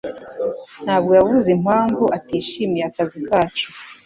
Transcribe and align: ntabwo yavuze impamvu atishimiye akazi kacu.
ntabwo 0.83 1.11
yavuze 1.19 1.47
impamvu 1.57 2.03
atishimiye 2.17 2.83
akazi 2.89 3.19
kacu. 3.27 3.67